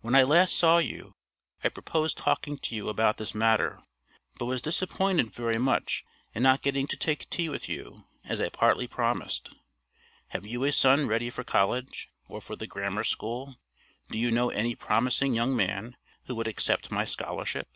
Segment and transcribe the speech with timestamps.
[0.00, 1.12] When I last saw you
[1.62, 3.80] I purposed talking to you about this matter,
[4.36, 6.04] but was disappointed very much
[6.34, 9.50] in not getting to take tea with you, as I partly promised.
[10.30, 12.10] Have you a son ready for college?
[12.26, 13.54] or for the grammar school?
[14.08, 17.68] Do you know any promising young man who would accept my scholarship?